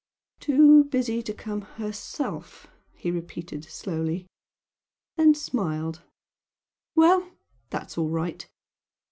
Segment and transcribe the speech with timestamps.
[0.39, 2.65] "Too busy to come herself!"
[2.95, 4.25] he repeated, slowly
[5.15, 6.01] then smiled
[6.95, 7.29] "Well!
[7.69, 8.49] That's all right!"